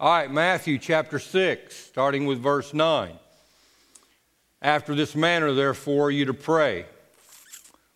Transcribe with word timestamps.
All 0.00 0.12
right, 0.12 0.30
Matthew 0.30 0.78
chapter 0.78 1.18
6, 1.18 1.74
starting 1.74 2.26
with 2.26 2.38
verse 2.38 2.72
9. 2.72 3.18
After 4.62 4.94
this 4.94 5.16
manner, 5.16 5.52
therefore, 5.52 6.12
you 6.12 6.24
to 6.26 6.34
pray 6.34 6.86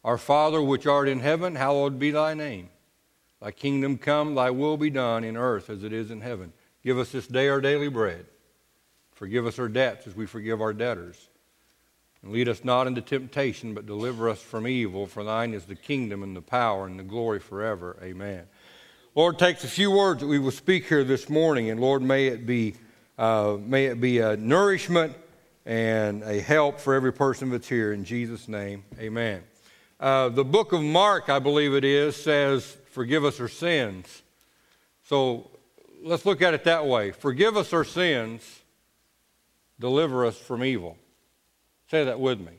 Our 0.02 0.18
Father 0.18 0.60
which 0.60 0.84
art 0.84 1.08
in 1.08 1.20
heaven, 1.20 1.54
hallowed 1.54 2.00
be 2.00 2.10
thy 2.10 2.34
name. 2.34 2.70
Thy 3.40 3.52
kingdom 3.52 3.98
come, 3.98 4.34
thy 4.34 4.50
will 4.50 4.76
be 4.76 4.90
done 4.90 5.22
in 5.22 5.36
earth 5.36 5.70
as 5.70 5.84
it 5.84 5.92
is 5.92 6.10
in 6.10 6.22
heaven. 6.22 6.52
Give 6.82 6.98
us 6.98 7.12
this 7.12 7.28
day 7.28 7.48
our 7.48 7.60
daily 7.60 7.88
bread. 7.88 8.26
Forgive 9.12 9.46
us 9.46 9.60
our 9.60 9.68
debts 9.68 10.08
as 10.08 10.16
we 10.16 10.26
forgive 10.26 10.60
our 10.60 10.72
debtors. 10.72 11.28
And 12.20 12.32
lead 12.32 12.48
us 12.48 12.64
not 12.64 12.88
into 12.88 13.00
temptation, 13.00 13.74
but 13.74 13.86
deliver 13.86 14.28
us 14.28 14.42
from 14.42 14.66
evil. 14.66 15.06
For 15.06 15.22
thine 15.22 15.54
is 15.54 15.66
the 15.66 15.76
kingdom 15.76 16.24
and 16.24 16.34
the 16.34 16.42
power 16.42 16.84
and 16.84 16.98
the 16.98 17.04
glory 17.04 17.38
forever. 17.38 17.96
Amen. 18.02 18.48
Lord, 19.14 19.38
takes 19.38 19.62
a 19.62 19.68
few 19.68 19.90
words 19.90 20.20
that 20.20 20.26
we 20.26 20.38
will 20.38 20.50
speak 20.50 20.86
here 20.86 21.04
this 21.04 21.28
morning, 21.28 21.68
and 21.68 21.78
Lord, 21.78 22.00
may 22.00 22.28
it 22.28 22.46
be, 22.46 22.76
uh, 23.18 23.58
may 23.60 23.84
it 23.84 24.00
be 24.00 24.20
a 24.20 24.38
nourishment 24.38 25.14
and 25.66 26.22
a 26.22 26.40
help 26.40 26.80
for 26.80 26.94
every 26.94 27.12
person 27.12 27.50
that's 27.50 27.68
here. 27.68 27.92
In 27.92 28.06
Jesus' 28.06 28.48
name, 28.48 28.84
amen. 28.98 29.42
Uh, 30.00 30.30
the 30.30 30.46
book 30.46 30.72
of 30.72 30.80
Mark, 30.80 31.28
I 31.28 31.40
believe 31.40 31.74
it 31.74 31.84
is, 31.84 32.16
says, 32.16 32.78
Forgive 32.86 33.22
us 33.22 33.38
our 33.38 33.48
sins. 33.48 34.22
So 35.04 35.50
let's 36.02 36.24
look 36.24 36.40
at 36.40 36.54
it 36.54 36.64
that 36.64 36.86
way. 36.86 37.10
Forgive 37.10 37.58
us 37.58 37.74
our 37.74 37.84
sins, 37.84 38.62
deliver 39.78 40.24
us 40.24 40.38
from 40.38 40.64
evil. 40.64 40.96
Say 41.90 42.02
that 42.04 42.18
with 42.18 42.40
me. 42.40 42.52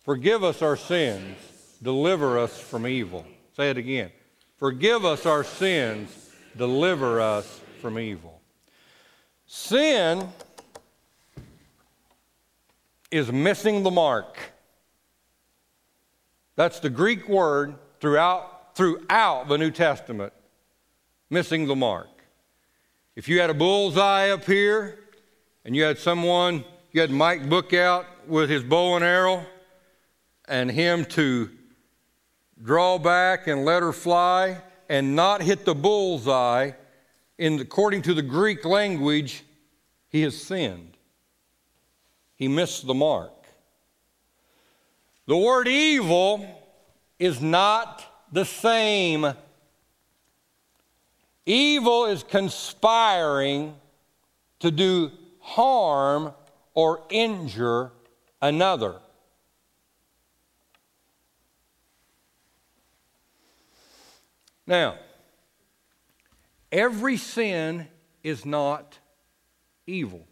Forgive 0.00 0.44
us 0.44 0.60
our 0.60 0.76
sins, 0.76 1.38
deliver 1.82 2.38
us 2.38 2.60
from 2.60 2.86
evil. 2.86 3.24
Say 3.56 3.70
it 3.70 3.78
again. 3.78 4.10
Forgive 4.56 5.04
us 5.04 5.26
our 5.26 5.44
sins, 5.44 6.30
deliver 6.56 7.20
us 7.20 7.60
from 7.80 7.98
evil. 7.98 8.40
Sin 9.46 10.28
is 13.10 13.30
missing 13.30 13.82
the 13.82 13.90
mark. 13.90 14.38
That's 16.56 16.78
the 16.80 16.90
Greek 16.90 17.28
word 17.28 17.74
throughout, 18.00 18.76
throughout 18.76 19.48
the 19.48 19.58
New 19.58 19.70
Testament, 19.70 20.32
missing 21.30 21.66
the 21.66 21.76
mark. 21.76 22.08
If 23.16 23.28
you 23.28 23.40
had 23.40 23.50
a 23.50 23.54
bullseye 23.54 24.30
up 24.30 24.44
here 24.44 24.98
and 25.64 25.74
you 25.74 25.82
had 25.82 25.98
someone, 25.98 26.64
you 26.92 27.00
had 27.00 27.10
Mike 27.10 27.48
Book 27.48 27.72
out 27.72 28.06
with 28.28 28.50
his 28.50 28.62
bow 28.62 28.96
and 28.96 29.04
arrow 29.04 29.44
and 30.46 30.70
him 30.70 31.04
to 31.06 31.50
draw 32.62 32.98
back 32.98 33.46
and 33.46 33.64
let 33.64 33.82
her 33.82 33.92
fly 33.92 34.62
and 34.88 35.16
not 35.16 35.42
hit 35.42 35.64
the 35.64 35.74
bullseye, 35.74 36.72
in, 37.38 37.58
according 37.60 38.02
to 38.02 38.14
the 38.14 38.22
Greek 38.22 38.64
language, 38.64 39.44
he 40.08 40.22
has 40.22 40.40
sinned. 40.40 40.96
He 42.36 42.48
missed 42.48 42.86
the 42.86 42.94
mark. 42.94 43.32
The 45.26 45.36
word 45.36 45.66
evil 45.66 46.46
is 47.18 47.40
not 47.40 48.04
the 48.30 48.44
same. 48.44 49.32
Evil 51.46 52.06
is 52.06 52.22
conspiring 52.22 53.74
to 54.60 54.70
do 54.70 55.10
harm 55.40 56.32
or 56.74 57.02
injure 57.10 57.90
another. 58.40 59.00
Now, 64.66 64.96
every 66.72 67.16
sin 67.16 67.86
is 68.22 68.46
not 68.46 68.98
evil. 69.86 70.26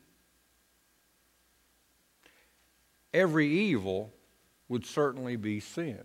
Every 3.12 3.48
evil 3.48 4.12
would 4.68 4.86
certainly 4.86 5.36
be 5.36 5.61
sin. 5.61 6.02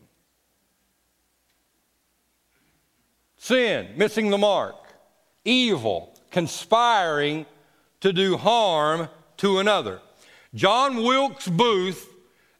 Sin, 3.38 3.88
missing 3.96 4.30
the 4.30 4.38
mark, 4.38 4.76
evil, 5.46 6.14
conspiring 6.32 7.46
to 8.02 8.12
do 8.12 8.36
harm 8.36 9.08
to 9.38 9.60
another. 9.60 10.02
John 10.54 11.04
Wilkes 11.04 11.48
Booth, 11.48 12.10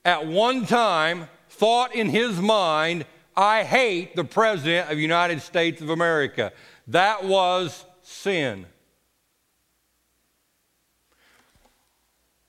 at 0.06 0.26
one 0.26 0.66
time, 0.66 1.28
thought 1.50 1.94
in 1.94 2.08
his 2.08 2.40
mind, 2.40 3.06
I 3.38 3.64
hate 3.64 4.16
the 4.16 4.24
President 4.24 4.90
of 4.90 4.96
the 4.96 5.02
United 5.02 5.44
States 5.44 5.80
of 5.80 5.92
America. 5.92 6.52
That 6.88 7.24
was 7.24 7.86
sin. 8.02 8.66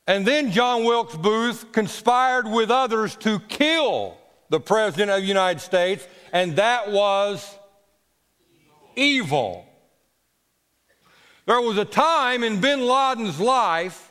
And 0.06 0.26
then 0.26 0.50
John 0.50 0.84
Wilkes 0.84 1.14
Booth 1.14 1.70
conspired 1.72 2.48
with 2.48 2.70
others 2.70 3.14
to 3.16 3.38
kill 3.40 4.16
the 4.48 4.58
President 4.58 5.10
of 5.10 5.20
the 5.20 5.26
United 5.26 5.60
States, 5.60 6.08
and 6.32 6.56
that 6.56 6.90
was 6.90 7.54
evil. 8.96 9.66
There 11.44 11.60
was 11.60 11.76
a 11.76 11.84
time 11.84 12.42
in 12.42 12.62
bin 12.62 12.80
Laden's 12.80 13.38
life 13.38 14.10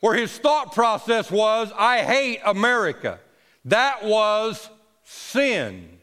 where 0.00 0.14
his 0.14 0.36
thought 0.38 0.72
process 0.72 1.30
was, 1.30 1.70
I 1.76 1.98
hate 1.98 2.40
America. 2.46 3.20
That 3.66 4.06
was 4.06 4.70
sin. 5.10 5.98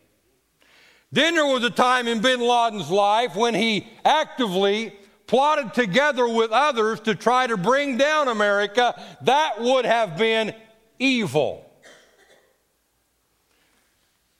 Then 1.11 1.35
there 1.35 1.45
was 1.45 1.63
a 1.63 1.69
time 1.69 2.07
in 2.07 2.19
bin 2.19 2.41
Laden's 2.41 2.89
life 2.89 3.35
when 3.35 3.53
he 3.53 3.87
actively 4.03 4.93
plotted 5.27 5.73
together 5.73 6.27
with 6.27 6.51
others 6.51 6.99
to 7.01 7.15
try 7.15 7.47
to 7.47 7.55
bring 7.55 7.97
down 7.97 8.27
America. 8.27 9.01
That 9.21 9.61
would 9.61 9.85
have 9.85 10.17
been 10.17 10.53
evil. 10.99 11.63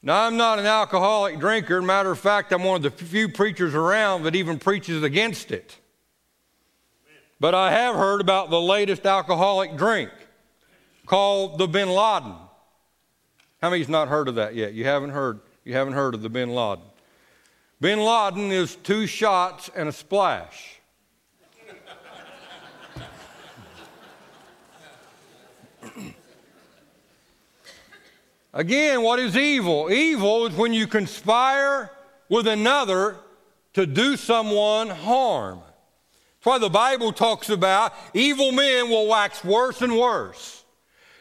Now, 0.01 0.25
I'm 0.25 0.37
not 0.37 0.59
an 0.59 0.65
alcoholic 0.65 1.39
drinker. 1.39 1.81
Matter 1.81 2.11
of 2.11 2.19
fact, 2.19 2.51
I'm 2.51 2.63
one 2.63 2.77
of 2.77 2.83
the 2.83 2.91
few 2.91 3.29
preachers 3.29 3.73
around 3.73 4.23
that 4.23 4.35
even 4.35 4.59
preaches 4.59 5.03
against 5.03 5.51
it. 5.51 5.77
But 7.39 7.55
I 7.55 7.71
have 7.71 7.95
heard 7.95 8.19
about 8.21 8.49
the 8.49 8.59
latest 8.59 9.05
alcoholic 9.05 9.77
drink 9.77 10.11
called 11.05 11.57
the 11.57 11.67
Bin 11.67 11.89
Laden. 11.89 12.35
How 13.61 13.69
many's 13.69 13.89
not 13.89 14.07
heard 14.07 14.27
of 14.27 14.35
that 14.35 14.55
yet? 14.55 14.73
You 14.73 14.85
haven't 14.85 15.09
heard. 15.11 15.39
You 15.63 15.73
haven't 15.73 15.93
heard 15.93 16.13
of 16.13 16.21
the 16.21 16.29
Bin 16.29 16.49
Laden. 16.49 16.83
Bin 17.81 17.99
Laden 17.99 18.51
is 18.51 18.75
two 18.75 19.07
shots 19.07 19.69
and 19.75 19.89
a 19.89 19.91
splash. 19.91 20.79
Again, 28.53 29.03
what 29.03 29.19
is 29.19 29.37
evil? 29.37 29.91
Evil 29.91 30.47
is 30.47 30.55
when 30.55 30.73
you 30.73 30.87
conspire 30.87 31.91
with 32.29 32.47
another 32.47 33.17
to 33.73 33.85
do 33.85 34.17
someone 34.17 34.89
harm. 34.89 35.59
That's 35.59 36.45
why 36.45 36.57
the 36.57 36.69
Bible 36.69 37.11
talks 37.11 37.49
about 37.49 37.93
evil 38.15 38.51
men 38.51 38.89
will 38.89 39.07
wax 39.07 39.43
worse 39.43 39.83
and 39.83 39.95
worse. 39.95 40.63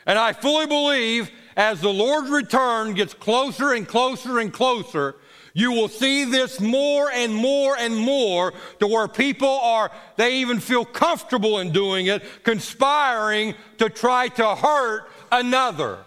And 0.07 0.19
I 0.19 0.33
fully 0.33 0.67
believe 0.67 1.31
as 1.56 1.81
the 1.81 1.93
Lord's 1.93 2.31
return 2.31 2.93
gets 2.94 3.15
closer 3.15 3.72
and 3.72 3.89
closer 3.89 4.39
and 4.39 4.53
closer, 4.53 5.17
you 5.55 5.72
will 5.72 5.89
see 5.89 6.25
this 6.25 6.61
more 6.61 7.11
and 7.11 7.34
more 7.34 7.78
and 7.78 7.97
more 7.97 8.53
to 8.78 8.87
where 8.87 9.09
people 9.09 9.49
are, 9.49 9.91
they 10.16 10.37
even 10.37 10.61
feel 10.61 10.84
comfortable 10.84 11.61
in 11.61 11.72
doing 11.72 12.06
it, 12.06 12.22
conspiring 12.43 13.55
to 13.78 13.89
try 13.89 14.28
to 14.28 14.55
hurt 14.55 15.11
another. 15.33 16.00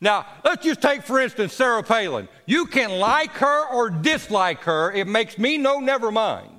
Now, 0.00 0.26
let's 0.44 0.64
just 0.64 0.80
take, 0.80 1.02
for 1.02 1.18
instance, 1.18 1.54
Sarah 1.54 1.82
Palin. 1.82 2.28
You 2.46 2.66
can 2.66 3.00
like 3.00 3.32
her 3.32 3.66
or 3.68 3.90
dislike 3.90 4.60
her, 4.60 4.92
it 4.92 5.08
makes 5.08 5.36
me 5.36 5.58
no 5.58 5.80
never 5.80 6.12
mind. 6.12 6.50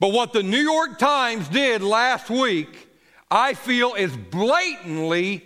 But 0.00 0.12
what 0.12 0.32
the 0.32 0.42
New 0.42 0.60
York 0.60 0.98
Times 0.98 1.48
did 1.48 1.82
last 1.82 2.30
week 2.30 2.85
I 3.30 3.54
feel 3.54 3.94
is 3.94 4.16
blatantly 4.16 5.44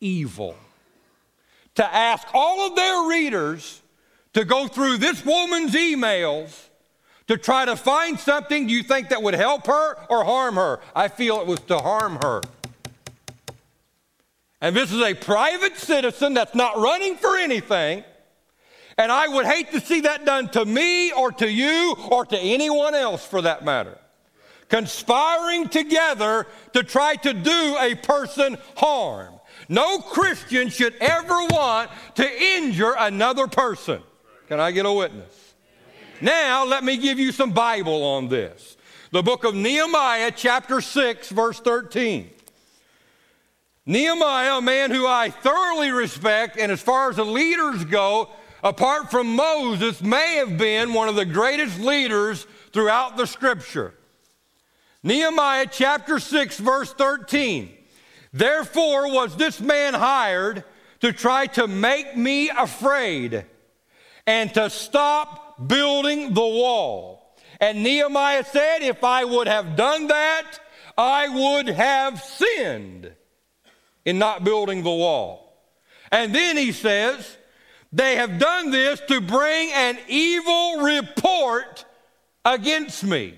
evil. 0.00 0.56
To 1.76 1.84
ask 1.94 2.26
all 2.32 2.66
of 2.68 2.76
their 2.76 3.08
readers 3.08 3.80
to 4.34 4.44
go 4.44 4.68
through 4.68 4.98
this 4.98 5.24
woman's 5.24 5.74
emails 5.74 6.68
to 7.26 7.36
try 7.36 7.64
to 7.64 7.74
find 7.74 8.18
something 8.18 8.68
you 8.68 8.82
think 8.82 9.08
that 9.08 9.22
would 9.22 9.34
help 9.34 9.66
her 9.66 9.96
or 10.08 10.24
harm 10.24 10.56
her. 10.56 10.80
I 10.94 11.08
feel 11.08 11.40
it 11.40 11.46
was 11.46 11.60
to 11.60 11.78
harm 11.78 12.18
her. 12.22 12.42
And 14.60 14.76
this 14.76 14.92
is 14.92 15.00
a 15.00 15.14
private 15.14 15.76
citizen 15.76 16.34
that's 16.34 16.54
not 16.54 16.76
running 16.76 17.16
for 17.16 17.36
anything. 17.36 18.04
And 18.96 19.10
I 19.10 19.28
would 19.28 19.46
hate 19.46 19.72
to 19.72 19.80
see 19.80 20.02
that 20.02 20.24
done 20.24 20.48
to 20.50 20.64
me 20.64 21.12
or 21.12 21.32
to 21.32 21.50
you 21.50 21.96
or 22.10 22.24
to 22.26 22.38
anyone 22.38 22.94
else 22.94 23.26
for 23.26 23.42
that 23.42 23.64
matter 23.64 23.98
conspiring 24.68 25.68
together 25.68 26.46
to 26.72 26.82
try 26.82 27.16
to 27.16 27.32
do 27.32 27.76
a 27.80 27.94
person 27.94 28.56
harm. 28.76 29.34
No 29.68 29.98
Christian 29.98 30.68
should 30.68 30.94
ever 31.00 31.46
want 31.46 31.90
to 32.16 32.42
injure 32.42 32.94
another 32.98 33.46
person. 33.46 34.02
Can 34.48 34.60
I 34.60 34.72
get 34.72 34.86
a 34.86 34.92
witness? 34.92 35.54
Now, 36.20 36.64
let 36.64 36.84
me 36.84 36.96
give 36.96 37.18
you 37.18 37.32
some 37.32 37.50
Bible 37.50 38.02
on 38.02 38.28
this. 38.28 38.76
The 39.10 39.22
book 39.22 39.44
of 39.44 39.54
Nehemiah, 39.54 40.32
chapter 40.34 40.80
6, 40.80 41.28
verse 41.30 41.60
13. 41.60 42.30
Nehemiah, 43.86 44.58
a 44.58 44.62
man 44.62 44.90
who 44.90 45.06
I 45.06 45.30
thoroughly 45.30 45.90
respect, 45.90 46.56
and 46.56 46.72
as 46.72 46.80
far 46.80 47.10
as 47.10 47.16
the 47.16 47.24
leaders 47.24 47.84
go, 47.84 48.30
apart 48.62 49.10
from 49.10 49.36
Moses, 49.36 50.02
may 50.02 50.36
have 50.36 50.56
been 50.56 50.94
one 50.94 51.08
of 51.08 51.16
the 51.16 51.26
greatest 51.26 51.78
leaders 51.78 52.46
throughout 52.72 53.16
the 53.16 53.26
scripture. 53.26 53.94
Nehemiah 55.04 55.66
chapter 55.70 56.18
6, 56.18 56.58
verse 56.58 56.92
13. 56.94 57.70
Therefore 58.32 59.12
was 59.12 59.36
this 59.36 59.60
man 59.60 59.92
hired 59.92 60.64
to 61.00 61.12
try 61.12 61.46
to 61.48 61.68
make 61.68 62.16
me 62.16 62.48
afraid 62.48 63.44
and 64.26 64.52
to 64.54 64.70
stop 64.70 65.68
building 65.68 66.32
the 66.32 66.40
wall. 66.40 67.36
And 67.60 67.82
Nehemiah 67.82 68.44
said, 68.44 68.78
If 68.80 69.04
I 69.04 69.24
would 69.24 69.46
have 69.46 69.76
done 69.76 70.06
that, 70.06 70.58
I 70.96 71.28
would 71.28 71.68
have 71.68 72.22
sinned 72.22 73.12
in 74.06 74.18
not 74.18 74.42
building 74.42 74.82
the 74.82 74.90
wall. 74.90 75.54
And 76.10 76.34
then 76.34 76.56
he 76.56 76.72
says, 76.72 77.36
They 77.92 78.16
have 78.16 78.38
done 78.38 78.70
this 78.70 79.00
to 79.08 79.20
bring 79.20 79.70
an 79.70 79.98
evil 80.08 80.78
report 80.78 81.84
against 82.42 83.04
me. 83.04 83.34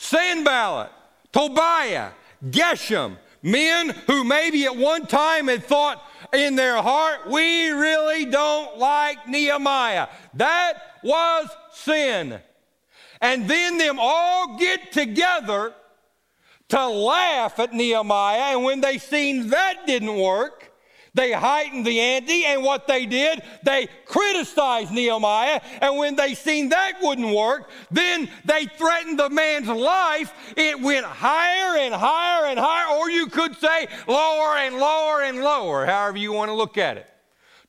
Sanballat, 0.00 0.90
Tobiah, 1.30 2.12
Geshem, 2.48 3.18
men 3.42 3.90
who 4.06 4.24
maybe 4.24 4.64
at 4.64 4.74
one 4.74 5.06
time 5.06 5.48
had 5.48 5.62
thought 5.62 6.02
in 6.32 6.56
their 6.56 6.80
heart, 6.80 7.28
we 7.28 7.68
really 7.68 8.24
don't 8.24 8.78
like 8.78 9.28
Nehemiah. 9.28 10.08
That 10.32 10.72
was 11.04 11.50
sin. 11.74 12.40
And 13.20 13.46
then 13.46 13.76
them 13.76 13.98
all 14.00 14.56
get 14.56 14.90
together 14.90 15.74
to 16.70 16.88
laugh 16.88 17.58
at 17.58 17.74
Nehemiah. 17.74 18.56
And 18.56 18.64
when 18.64 18.80
they 18.80 18.96
seen 18.96 19.50
that 19.50 19.86
didn't 19.86 20.18
work, 20.18 20.59
they 21.14 21.32
heightened 21.32 21.84
the 21.84 22.00
ante, 22.00 22.44
and 22.44 22.62
what 22.62 22.86
they 22.86 23.06
did, 23.06 23.42
they 23.64 23.88
criticized 24.06 24.92
Nehemiah. 24.92 25.60
And 25.80 25.96
when 25.96 26.16
they 26.16 26.34
seen 26.34 26.68
that 26.68 26.98
wouldn't 27.02 27.34
work, 27.34 27.70
then 27.90 28.28
they 28.44 28.66
threatened 28.66 29.18
the 29.18 29.30
man's 29.30 29.68
life. 29.68 30.32
It 30.56 30.80
went 30.80 31.04
higher 31.04 31.78
and 31.78 31.94
higher 31.94 32.46
and 32.46 32.58
higher, 32.58 32.96
or 32.98 33.10
you 33.10 33.26
could 33.26 33.56
say 33.56 33.88
lower 34.06 34.56
and 34.56 34.76
lower 34.76 35.22
and 35.22 35.40
lower, 35.40 35.86
however 35.86 36.18
you 36.18 36.32
want 36.32 36.48
to 36.48 36.54
look 36.54 36.78
at 36.78 36.96
it. 36.96 37.06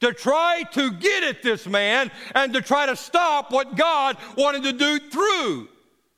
To 0.01 0.13
try 0.13 0.63
to 0.73 0.91
get 0.91 1.23
at 1.23 1.43
this 1.43 1.67
man 1.67 2.11
and 2.33 2.53
to 2.53 2.61
try 2.61 2.87
to 2.87 2.95
stop 2.95 3.51
what 3.51 3.75
God 3.75 4.17
wanted 4.35 4.63
to 4.63 4.73
do 4.73 4.99
through 5.09 5.67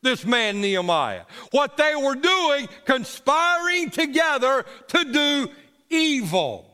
this 0.02 0.26
man 0.26 0.62
Nehemiah. 0.62 1.24
What 1.52 1.78
they 1.78 1.96
were 1.96 2.16
doing, 2.16 2.70
conspiring 2.86 3.90
together 3.90 4.66
to 4.90 5.04
do 5.06 5.50
evil. 5.90 6.73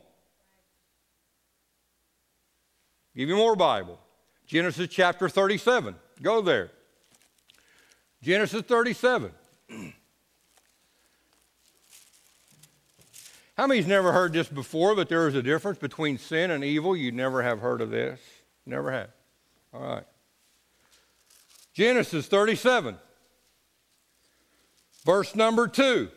Give 3.19 3.27
you 3.27 3.35
more 3.35 3.57
Bible. 3.57 3.99
Genesis 4.47 4.87
chapter 4.89 5.27
37. 5.27 5.93
Go 6.21 6.39
there. 6.39 6.71
Genesis 8.23 8.61
37. 8.61 9.31
How 13.57 13.67
many's 13.67 13.87
never 13.87 14.13
heard 14.13 14.31
this 14.31 14.47
before, 14.47 14.95
but 14.95 15.09
there 15.09 15.27
is 15.27 15.35
a 15.35 15.43
difference 15.43 15.79
between 15.79 16.17
sin 16.17 16.49
and 16.49 16.63
evil? 16.63 16.95
You 16.95 17.11
never 17.11 17.43
have 17.43 17.59
heard 17.59 17.81
of 17.81 17.89
this? 17.89 18.21
Never 18.65 18.89
have. 18.89 19.09
All 19.73 19.81
right. 19.81 20.05
Genesis 21.73 22.25
37. 22.27 22.97
Verse 25.03 25.35
number 25.35 25.67
two. 25.67 26.07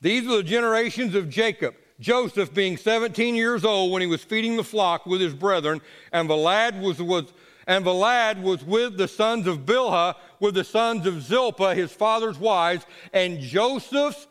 These 0.00 0.26
are 0.26 0.38
the 0.38 0.42
generations 0.42 1.14
of 1.14 1.28
Jacob. 1.28 1.74
Joseph 1.98 2.52
being 2.52 2.76
17 2.76 3.34
years 3.34 3.64
old 3.64 3.92
when 3.92 4.02
he 4.02 4.08
was 4.08 4.22
feeding 4.22 4.56
the 4.56 4.64
flock 4.64 5.06
with 5.06 5.20
his 5.20 5.34
brethren, 5.34 5.80
and 6.12 6.28
the 6.28 6.36
lad 6.36 6.80
was, 6.80 7.00
was 7.00 7.32
and 7.66 7.84
the 7.84 7.94
lad 7.94 8.42
was 8.42 8.62
with 8.64 8.96
the 8.96 9.08
sons 9.08 9.46
of 9.46 9.60
Bilhah, 9.60 10.14
with 10.38 10.54
the 10.54 10.64
sons 10.64 11.06
of 11.06 11.22
Zilpah, 11.22 11.74
his 11.74 11.90
father's 11.90 12.38
wives, 12.38 12.84
and 13.12 13.40
Joseph 13.40 14.26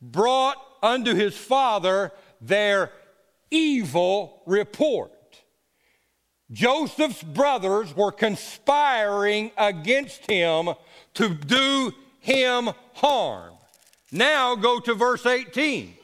brought 0.00 0.56
unto 0.82 1.14
his 1.14 1.36
father 1.36 2.12
their 2.40 2.90
evil 3.50 4.42
report. 4.46 5.12
Joseph's 6.50 7.22
brothers 7.22 7.94
were 7.94 8.12
conspiring 8.12 9.52
against 9.56 10.28
him 10.28 10.70
to 11.14 11.34
do 11.34 11.92
him 12.18 12.70
harm. 12.94 13.54
Now 14.10 14.56
go 14.56 14.80
to 14.80 14.94
verse 14.94 15.26
18. 15.26 15.94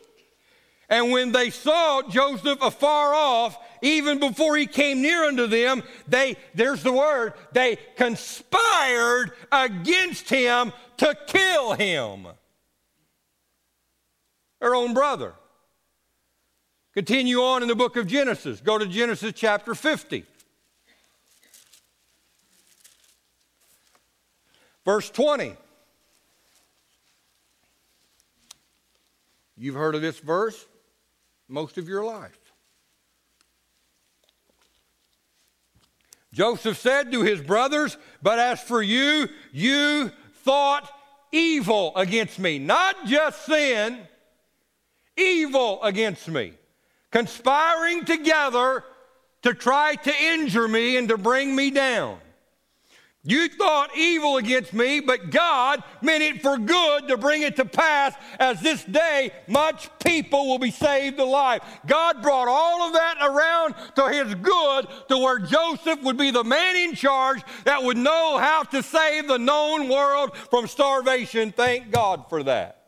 And 0.88 1.10
when 1.10 1.32
they 1.32 1.50
saw 1.50 2.02
Joseph 2.02 2.62
afar 2.62 3.14
off, 3.14 3.58
even 3.82 4.20
before 4.20 4.56
he 4.56 4.66
came 4.66 5.02
near 5.02 5.24
unto 5.24 5.46
them, 5.46 5.82
they, 6.06 6.36
there's 6.54 6.82
the 6.82 6.92
word, 6.92 7.34
they 7.52 7.76
conspired 7.96 9.32
against 9.50 10.28
him 10.28 10.72
to 10.98 11.16
kill 11.26 11.72
him. 11.72 12.28
Their 14.60 14.74
own 14.74 14.94
brother. 14.94 15.34
Continue 16.94 17.42
on 17.42 17.62
in 17.62 17.68
the 17.68 17.74
book 17.74 17.96
of 17.96 18.06
Genesis. 18.06 18.60
Go 18.60 18.78
to 18.78 18.86
Genesis 18.86 19.32
chapter 19.34 19.74
50. 19.74 20.24
Verse 24.84 25.10
20. 25.10 25.56
You've 29.58 29.74
heard 29.74 29.94
of 29.94 30.00
this 30.00 30.18
verse 30.20 30.64
most 31.48 31.78
of 31.78 31.88
your 31.88 32.04
life. 32.04 32.38
Joseph 36.32 36.78
said 36.78 37.12
to 37.12 37.22
his 37.22 37.40
brothers, 37.40 37.96
But 38.22 38.38
as 38.38 38.60
for 38.60 38.82
you, 38.82 39.28
you 39.52 40.10
thought 40.44 40.90
evil 41.32 41.92
against 41.96 42.38
me. 42.38 42.58
Not 42.58 43.06
just 43.06 43.46
sin, 43.46 44.00
evil 45.16 45.82
against 45.82 46.28
me. 46.28 46.52
Conspiring 47.10 48.04
together 48.04 48.84
to 49.42 49.54
try 49.54 49.94
to 49.94 50.12
injure 50.14 50.68
me 50.68 50.96
and 50.96 51.08
to 51.08 51.16
bring 51.16 51.56
me 51.56 51.70
down. 51.70 52.18
You 53.28 53.48
thought 53.48 53.90
evil 53.96 54.36
against 54.36 54.72
me, 54.72 55.00
but 55.00 55.30
God 55.30 55.82
meant 56.00 56.22
it 56.22 56.40
for 56.42 56.56
good 56.56 57.08
to 57.08 57.16
bring 57.16 57.42
it 57.42 57.56
to 57.56 57.64
pass 57.64 58.14
as 58.38 58.60
this 58.60 58.84
day 58.84 59.32
much 59.48 59.90
people 59.98 60.46
will 60.46 60.60
be 60.60 60.70
saved 60.70 61.18
alive. 61.18 61.60
God 61.86 62.22
brought 62.22 62.46
all 62.46 62.86
of 62.86 62.92
that 62.92 63.16
around 63.20 63.74
to 63.96 64.08
his 64.08 64.32
good 64.36 64.86
to 65.08 65.18
where 65.18 65.40
Joseph 65.40 66.04
would 66.04 66.16
be 66.16 66.30
the 66.30 66.44
man 66.44 66.76
in 66.76 66.94
charge 66.94 67.42
that 67.64 67.82
would 67.82 67.96
know 67.96 68.38
how 68.38 68.62
to 68.62 68.80
save 68.80 69.26
the 69.26 69.38
known 69.38 69.88
world 69.88 70.36
from 70.36 70.68
starvation. 70.68 71.50
Thank 71.50 71.90
God 71.90 72.28
for 72.28 72.44
that. 72.44 72.84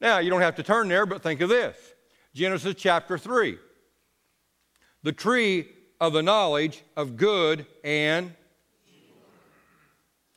Now, 0.00 0.20
you 0.20 0.30
don't 0.30 0.40
have 0.40 0.56
to 0.56 0.62
turn 0.62 0.88
there, 0.88 1.04
but 1.04 1.22
think 1.22 1.42
of 1.42 1.50
this 1.50 1.76
Genesis 2.34 2.74
chapter 2.78 3.18
3. 3.18 3.58
The 5.02 5.12
tree 5.12 5.68
of 6.00 6.14
the 6.14 6.22
knowledge 6.22 6.82
of 6.96 7.18
good 7.18 7.66
and 7.84 8.34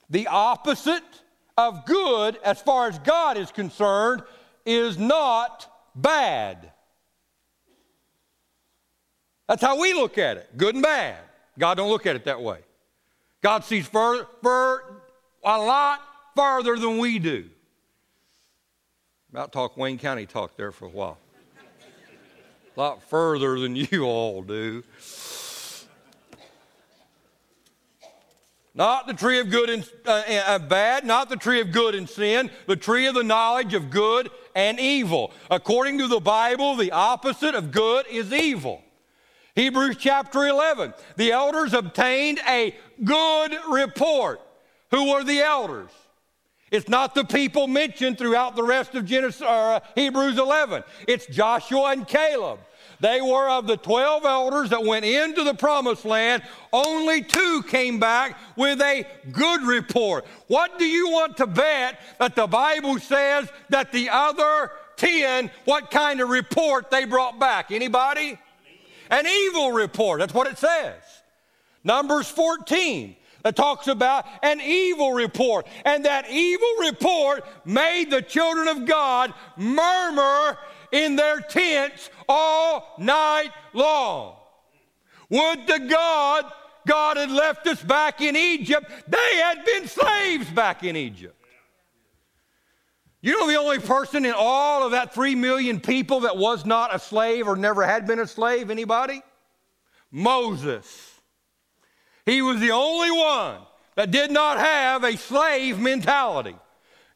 the 0.10 0.28
opposite 0.28 1.04
of 1.58 1.86
good, 1.86 2.38
as 2.44 2.62
far 2.62 2.88
as 2.88 2.98
God 3.00 3.38
is 3.38 3.52
concerned, 3.52 4.24
is 4.66 4.98
not 4.98 5.72
bad. 5.96 6.72
That's 9.48 9.62
how 9.62 9.80
we 9.80 9.94
look 9.94 10.18
at 10.18 10.38
it, 10.38 10.58
good 10.58 10.76
and 10.76 10.84
bad. 10.84 11.18
God 11.58 11.76
don't 11.76 11.90
look 11.90 12.06
at 12.06 12.16
it 12.16 12.26
that 12.26 12.42
way. 12.42 12.60
God 13.42 13.64
sees 13.64 13.88
fur, 13.88 14.26
fur, 14.42 14.84
a 15.44 15.58
lot 15.58 16.02
farther 16.36 16.78
than 16.78 16.98
we 16.98 17.20
do. 17.20 17.50
About 19.32 19.52
talk 19.52 19.78
Wayne 19.78 19.98
County 19.98 20.26
talk 20.26 20.56
there 20.56 20.72
for 20.72 20.86
a 20.86 20.90
while. 20.90 21.18
a 22.76 22.80
lot 22.80 23.04
further 23.04 23.60
than 23.60 23.76
you 23.76 24.04
all 24.04 24.42
do. 24.42 24.84
Not 28.76 29.08
the 29.08 29.14
tree 29.14 29.40
of 29.40 29.50
good 29.50 29.70
and 29.70 29.90
uh, 30.06 30.24
uh, 30.46 30.60
bad, 30.60 31.04
not 31.04 31.30
the 31.30 31.36
tree 31.36 31.60
of 31.60 31.72
good 31.72 31.96
and 31.96 32.08
sin, 32.08 32.52
the 32.68 32.76
tree 32.76 33.08
of 33.08 33.16
the 33.16 33.24
knowledge 33.24 33.74
of 33.74 33.90
good 33.90 34.30
and 34.56 34.80
evil. 34.80 35.32
According 35.50 35.98
to 35.98 36.08
the 36.08 36.20
Bible, 36.20 36.76
the 36.76 36.92
opposite 36.92 37.56
of 37.56 37.72
good 37.72 38.06
is 38.10 38.32
evil. 38.32 38.84
Hebrews 39.56 39.98
chapter 40.00 40.48
11, 40.48 40.94
the 41.18 41.32
elders 41.32 41.74
obtained 41.74 42.40
a 42.48 42.76
good 43.04 43.58
report. 43.70 44.40
Who 44.92 45.12
were 45.12 45.24
the 45.24 45.40
elders? 45.40 45.92
It's 46.72 46.88
not 46.88 47.16
the 47.16 47.26
people 47.26 47.68
mentioned 47.68 48.18
throughout 48.18 48.56
the 48.56 48.64
rest 48.64 48.94
of 48.94 49.06
Genesis, 49.06 49.42
or, 49.42 49.74
uh, 49.74 49.80
Hebrews 49.96 50.38
11. 50.38 50.84
It's 51.08 51.26
Joshua 51.26 51.92
and 51.92 52.08
Caleb. 52.08 52.60
They 53.00 53.22
were 53.22 53.50
of 53.50 53.66
the 53.66 53.78
12 53.78 54.26
elders 54.26 54.70
that 54.72 54.84
went 54.84 55.06
into 55.06 55.44
the 55.44 55.54
promised 55.54 56.04
land, 56.04 56.44
only 56.74 57.24
two 57.24 57.64
came 57.64 58.00
back 58.00 58.38
with 58.58 58.82
a 58.82 59.06
good 59.32 59.62
report. 59.64 60.26
What 60.48 60.78
do 60.78 60.86
you 60.86 61.10
want 61.10 61.38
to 61.38 61.48
bet 61.48 62.00
that 62.20 62.36
the 62.36 62.48
Bible 62.48 63.00
says 63.00 63.50
that 63.70 63.92
the 63.94 64.10
other 64.10 64.72
10, 64.98 65.50
what 65.64 65.92
kind 65.92 66.20
of 66.20 66.30
report 66.30 66.92
they 66.92 67.06
brought 67.06 67.40
back? 67.40 67.72
Anybody? 67.72 68.38
An 69.10 69.26
evil 69.26 69.72
report. 69.72 70.20
That's 70.20 70.34
what 70.34 70.48
it 70.48 70.58
says. 70.58 71.02
Numbers 71.84 72.28
14 72.28 73.16
that 73.44 73.56
talks 73.56 73.88
about 73.88 74.26
an 74.44 74.60
evil 74.62 75.14
report. 75.14 75.66
And 75.86 76.06
that 76.06 76.30
evil 76.30 76.68
report 76.82 77.46
made 77.66 78.12
the 78.12 78.22
children 78.22 78.68
of 78.68 78.86
God 78.86 79.34
murmur 79.56 80.58
in 80.92 81.16
their 81.16 81.40
tents 81.42 82.10
all 82.28 82.96
night 82.98 83.52
long. 83.74 84.36
Would 85.30 85.68
to 85.68 85.80
God 85.80 86.46
God 86.88 87.18
had 87.18 87.30
left 87.30 87.68
us 87.68 87.82
back 87.84 88.20
in 88.20 88.36
Egypt. 88.36 88.90
They 89.08 89.36
had 89.44 89.64
been 89.64 89.88
slaves 89.88 90.50
back 90.50 90.84
in 90.84 90.96
Egypt. 90.96 91.36
You 93.22 93.38
know 93.38 93.48
the 93.48 93.58
only 93.58 93.80
person 93.80 94.26
in 94.26 94.34
all 94.36 94.84
of 94.86 94.92
that 94.92 95.14
three 95.14 95.36
million 95.36 95.82
people 95.82 96.22
that 96.22 96.38
was 96.38 96.66
not 96.66 96.96
a 96.96 97.00
slave 97.00 97.48
or 97.48 97.56
never 97.56 97.86
had 97.86 98.08
been 98.08 98.20
a 98.20 98.26
slave? 98.26 98.72
Anybody? 98.72 99.22
Moses. 100.10 100.88
He 102.26 102.42
was 102.42 102.60
the 102.60 102.72
only 102.72 103.12
one 103.12 103.60
that 103.96 104.10
did 104.10 104.32
not 104.32 104.58
have 104.58 105.04
a 105.04 105.18
slave 105.18 105.80
mentality. 105.80 106.56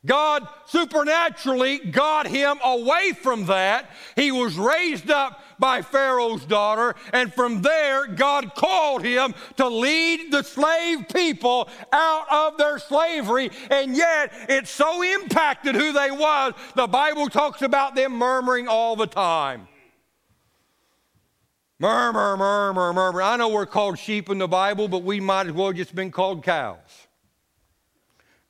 God 0.05 0.47
supernaturally 0.65 1.79
got 1.79 2.27
him 2.27 2.59
away 2.63 3.13
from 3.13 3.45
that. 3.45 3.89
He 4.17 4.31
was 4.33 4.57
raised 4.57 5.09
up 5.09 5.39
by 5.59 5.81
Pharaoh's 5.81 6.43
daughter, 6.43 6.95
and 7.13 7.33
from 7.33 7.61
there, 7.61 8.07
God 8.07 8.53
called 8.53 9.03
him 9.03 9.33
to 9.55 9.67
lead 9.67 10.29
the 10.29 10.43
slave 10.43 11.05
people 11.13 11.69
out 11.93 12.25
of 12.29 12.57
their 12.57 12.79
slavery, 12.79 13.49
and 13.71 13.95
yet 13.95 14.33
it 14.49 14.67
so 14.67 15.01
impacted 15.01 15.75
who 15.75 15.93
they 15.93 16.11
was. 16.11 16.53
The 16.75 16.87
Bible 16.87 17.29
talks 17.29 17.61
about 17.61 17.95
them 17.95 18.11
murmuring 18.11 18.67
all 18.67 18.97
the 18.97 19.07
time. 19.07 19.69
Murmur, 21.79 22.35
murmur, 22.35 22.93
murmur. 22.93 23.21
I 23.21 23.37
know 23.37 23.49
we're 23.49 23.65
called 23.65 23.97
sheep 23.97 24.29
in 24.29 24.37
the 24.37 24.47
Bible, 24.47 24.89
but 24.89 25.03
we 25.03 25.21
might 25.21 25.47
as 25.47 25.53
well 25.53 25.71
just 25.71 25.95
been 25.95 26.11
called 26.11 26.43
cows. 26.43 26.77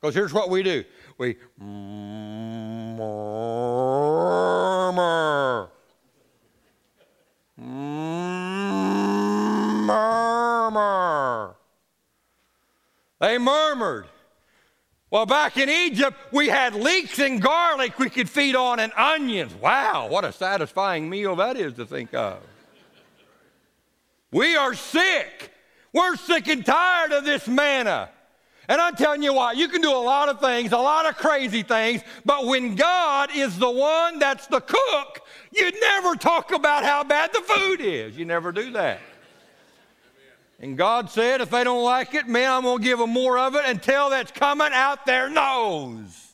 Because 0.00 0.14
here's 0.14 0.32
what 0.32 0.50
we 0.50 0.62
do 0.62 0.84
we 1.18 1.36
murmur. 1.58 2.98
Murmur. 9.86 11.54
They 13.20 13.38
murmured. 13.38 14.06
Well, 15.10 15.26
back 15.26 15.56
in 15.56 15.68
Egypt, 15.70 16.16
we 16.32 16.48
had 16.48 16.74
leeks 16.74 17.20
and 17.20 17.40
garlic 17.40 17.98
we 18.00 18.10
could 18.10 18.28
feed 18.28 18.56
on 18.56 18.80
and 18.80 18.92
onions. 18.96 19.54
Wow, 19.54 20.08
what 20.08 20.24
a 20.24 20.32
satisfying 20.32 21.08
meal 21.08 21.36
that 21.36 21.56
is 21.56 21.74
to 21.74 21.86
think 21.86 22.12
of. 22.14 22.38
We 24.32 24.56
are 24.56 24.74
sick. 24.74 25.52
We're 25.92 26.16
sick 26.16 26.48
and 26.48 26.66
tired 26.66 27.12
of 27.12 27.24
this 27.24 27.46
manna. 27.46 28.10
And 28.68 28.80
I'm 28.80 28.96
telling 28.96 29.22
you 29.22 29.34
what, 29.34 29.56
you 29.56 29.68
can 29.68 29.80
do 29.82 29.90
a 29.90 29.92
lot 29.92 30.28
of 30.28 30.40
things, 30.40 30.72
a 30.72 30.78
lot 30.78 31.06
of 31.06 31.16
crazy 31.16 31.62
things, 31.62 32.02
but 32.24 32.46
when 32.46 32.74
God 32.74 33.30
is 33.34 33.58
the 33.58 33.70
one 33.70 34.18
that's 34.18 34.46
the 34.46 34.60
cook, 34.60 35.20
you 35.52 35.70
never 35.80 36.14
talk 36.14 36.52
about 36.52 36.82
how 36.84 37.04
bad 37.04 37.30
the 37.32 37.40
food 37.40 37.80
is. 37.80 38.16
You 38.16 38.24
never 38.24 38.52
do 38.52 38.72
that. 38.72 39.00
And 40.60 40.78
God 40.78 41.10
said, 41.10 41.40
if 41.40 41.50
they 41.50 41.62
don't 41.64 41.84
like 41.84 42.14
it, 42.14 42.26
man, 42.26 42.50
I'm 42.50 42.62
going 42.62 42.78
to 42.78 42.84
give 42.84 42.98
them 42.98 43.10
more 43.10 43.38
of 43.38 43.54
it 43.54 43.64
until 43.66 44.08
that's 44.08 44.30
coming 44.30 44.70
out 44.72 45.04
their 45.04 45.28
nose. 45.28 46.32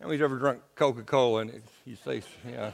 How 0.00 0.06
many's 0.06 0.22
ever 0.22 0.36
drunk 0.36 0.60
Coca 0.74 1.02
Cola 1.02 1.42
and 1.42 1.62
you 1.84 1.96
say, 1.96 2.22
yeah, 2.48 2.72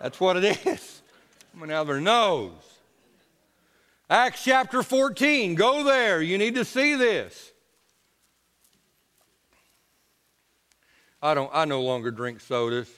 that's 0.00 0.20
what 0.20 0.36
it 0.36 0.66
is? 0.66 1.02
Coming 1.52 1.72
out 1.74 1.82
of 1.82 1.86
their 1.88 2.00
nose. 2.00 2.52
Acts 4.10 4.42
chapter 4.42 4.82
14. 4.82 5.54
Go 5.54 5.84
there. 5.84 6.20
You 6.20 6.36
need 6.36 6.56
to 6.56 6.64
see 6.64 6.96
this. 6.96 7.52
I 11.22 11.32
don't 11.32 11.48
I 11.54 11.64
no 11.64 11.82
longer 11.82 12.10
drink 12.10 12.40
sodas. 12.40 12.90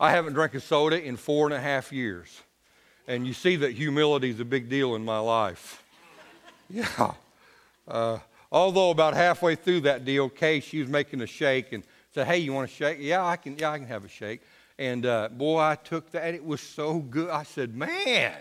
I 0.00 0.10
haven't 0.12 0.32
drank 0.32 0.54
a 0.54 0.60
soda 0.60 1.02
in 1.02 1.18
four 1.18 1.46
and 1.46 1.54
a 1.54 1.60
half 1.60 1.92
years. 1.92 2.40
And 3.06 3.26
you 3.26 3.34
see 3.34 3.56
that 3.56 3.72
humility 3.72 4.30
is 4.30 4.40
a 4.40 4.44
big 4.44 4.70
deal 4.70 4.94
in 4.94 5.04
my 5.04 5.18
life. 5.18 5.82
Yeah. 6.70 7.12
Uh, 7.86 8.18
although 8.50 8.88
about 8.88 9.12
halfway 9.12 9.54
through 9.54 9.82
that 9.82 10.06
deal, 10.06 10.30
Kay, 10.30 10.60
she 10.60 10.80
was 10.80 10.88
making 10.88 11.20
a 11.20 11.26
shake 11.26 11.74
and 11.74 11.84
said, 12.14 12.26
Hey, 12.26 12.38
you 12.38 12.54
want 12.54 12.70
a 12.70 12.72
shake? 12.72 12.96
Yeah, 13.02 13.22
I 13.22 13.36
can, 13.36 13.58
yeah, 13.58 13.70
I 13.70 13.78
can 13.78 13.86
have 13.86 14.02
a 14.06 14.08
shake. 14.08 14.40
And 14.78 15.04
uh, 15.04 15.28
boy, 15.28 15.58
I 15.58 15.74
took 15.74 16.10
that. 16.12 16.32
It 16.32 16.42
was 16.42 16.62
so 16.62 17.00
good. 17.00 17.28
I 17.28 17.42
said, 17.42 17.76
Man, 17.76 18.32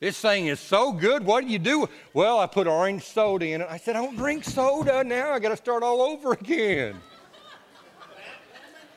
this 0.00 0.20
thing 0.20 0.46
is 0.46 0.60
so 0.60 0.92
good. 0.92 1.24
What 1.24 1.44
do 1.44 1.50
you 1.50 1.58
do? 1.58 1.88
Well, 2.12 2.38
I 2.38 2.46
put 2.46 2.66
orange 2.66 3.04
soda 3.04 3.46
in 3.46 3.62
it. 3.62 3.68
I 3.70 3.78
said, 3.78 3.96
I 3.96 4.02
don't 4.02 4.16
drink 4.16 4.44
soda 4.44 5.02
now. 5.02 5.32
I 5.32 5.38
got 5.38 5.48
to 5.48 5.56
start 5.56 5.82
all 5.82 6.02
over 6.02 6.32
again. 6.32 6.96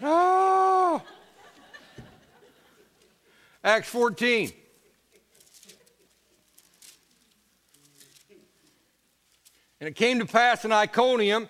oh. 0.02 1.02
Acts 3.64 3.90
14. 3.90 4.52
And 9.80 9.88
it 9.88 9.96
came 9.96 10.20
to 10.20 10.26
pass 10.26 10.66
in 10.66 10.74
Iconium 10.74 11.48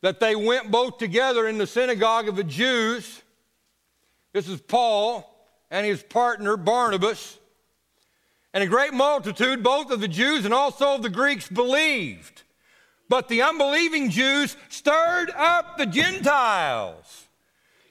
that 0.00 0.18
they 0.18 0.34
went 0.34 0.70
both 0.70 0.98
together 0.98 1.46
in 1.46 1.58
the 1.58 1.66
synagogue 1.66 2.28
of 2.28 2.34
the 2.34 2.44
Jews. 2.44 3.22
This 4.32 4.48
is 4.48 4.60
Paul 4.60 5.30
and 5.70 5.86
his 5.86 6.02
partner 6.02 6.56
Barnabas 6.56 7.38
and 8.54 8.62
a 8.62 8.68
great 8.68 8.94
multitude, 8.94 9.64
both 9.64 9.90
of 9.90 10.00
the 10.00 10.08
Jews 10.08 10.44
and 10.44 10.54
also 10.54 10.94
of 10.94 11.02
the 11.02 11.10
Greeks, 11.10 11.48
believed. 11.48 12.44
But 13.08 13.28
the 13.28 13.42
unbelieving 13.42 14.10
Jews 14.10 14.56
stirred 14.68 15.30
up 15.36 15.76
the 15.76 15.86
Gentiles 15.86 17.26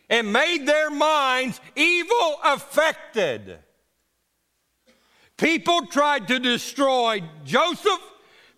and 0.10 0.32
made 0.32 0.66
their 0.66 0.90
minds 0.90 1.60
evil 1.76 2.38
affected. 2.44 3.60
People 5.38 5.86
tried 5.86 6.30
to 6.30 6.40
destroy 6.40 7.22
Joseph 7.44 8.02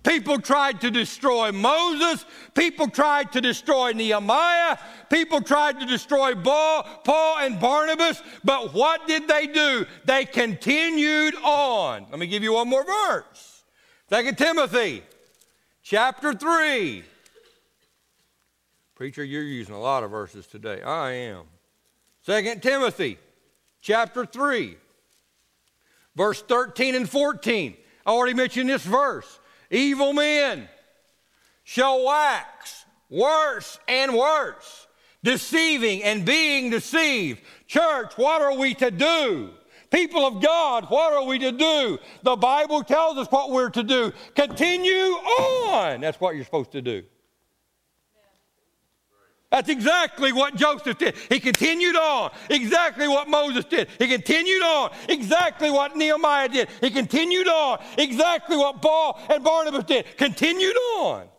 People 0.05 0.39
tried 0.39 0.81
to 0.81 0.91
destroy 0.91 1.51
Moses. 1.51 2.25
People 2.53 2.87
tried 2.87 3.31
to 3.31 3.41
destroy 3.41 3.91
Nehemiah. 3.91 4.77
People 5.09 5.41
tried 5.41 5.79
to 5.79 5.85
destroy 5.87 6.35
Paul 6.35 7.37
and 7.39 7.59
Barnabas. 7.59 8.21
But 8.43 8.73
what 8.73 9.07
did 9.07 9.27
they 9.27 9.47
do? 9.47 9.85
They 10.05 10.25
continued 10.25 11.33
on. 11.43 12.05
Let 12.11 12.19
me 12.19 12.27
give 12.27 12.43
you 12.43 12.53
one 12.53 12.69
more 12.69 12.85
verse. 12.85 13.63
Second 14.07 14.37
Timothy 14.37 15.01
chapter 15.81 16.33
3. 16.33 17.03
Preacher, 18.93 19.23
you're 19.23 19.43
using 19.43 19.73
a 19.73 19.81
lot 19.81 20.03
of 20.03 20.11
verses 20.11 20.45
today. 20.45 20.81
I 20.83 21.11
am. 21.11 21.45
Second 22.21 22.61
Timothy 22.61 23.17
chapter 23.81 24.25
3, 24.25 24.77
verse 26.15 26.41
13 26.43 26.95
and 26.95 27.09
14. 27.09 27.75
I 28.05 28.09
already 28.09 28.35
mentioned 28.35 28.69
this 28.69 28.83
verse. 28.83 29.39
Evil 29.75 30.13
men 30.13 30.69
shall 31.65 32.05
wax 32.05 32.85
worse 33.09 33.77
and 33.89 34.15
worse, 34.15 34.87
deceiving 35.21 36.01
and 36.01 36.23
being 36.23 36.69
deceived. 36.69 37.41
Church, 37.67 38.13
what 38.17 38.41
are 38.41 38.55
we 38.55 38.73
to 38.75 38.89
do? 38.89 39.49
People 39.91 40.25
of 40.25 40.41
God, 40.41 40.85
what 40.85 41.11
are 41.11 41.25
we 41.25 41.39
to 41.39 41.51
do? 41.51 41.99
The 42.23 42.37
Bible 42.37 42.83
tells 42.83 43.17
us 43.17 43.27
what 43.29 43.51
we're 43.51 43.69
to 43.71 43.83
do. 43.83 44.13
Continue 44.33 44.93
on. 44.93 45.99
That's 45.99 46.21
what 46.21 46.35
you're 46.35 46.45
supposed 46.45 46.71
to 46.71 46.81
do. 46.81 47.03
That's 49.55 49.69
exactly 49.69 50.33
what 50.33 50.55
Joseph 50.55 50.97
did. 50.97 51.15
He 51.29 51.39
continued 51.39 51.95
on. 51.95 52.31
Exactly 52.49 53.07
what 53.07 53.29
Moses 53.29 53.63
did. 53.63 53.87
He 53.99 54.09
continued 54.09 54.61
on. 54.61 54.91
Exactly 55.07 55.71
what 55.71 55.95
Nehemiah 55.95 56.49
did. 56.49 56.67
He 56.81 56.89
continued 56.89 57.47
on. 57.47 57.81
Exactly 57.97 58.57
what 58.57 58.81
Paul 58.81 59.17
and 59.29 59.41
Barnabas 59.45 59.85
did. 59.85 60.17
Continued 60.17 60.75
on. 60.75 61.29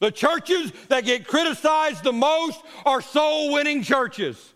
The 0.00 0.10
churches 0.10 0.72
that 0.88 1.04
get 1.04 1.28
criticized 1.28 2.02
the 2.02 2.12
most 2.12 2.60
are 2.84 3.00
soul 3.00 3.52
winning 3.52 3.84
churches. 3.84 4.52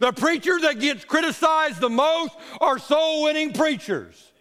The 0.00 0.10
preachers 0.10 0.62
that 0.62 0.80
get 0.80 1.06
criticized 1.06 1.80
the 1.80 1.90
most 1.90 2.34
are 2.60 2.80
soul 2.80 3.22
winning 3.22 3.52
preachers. 3.52 4.31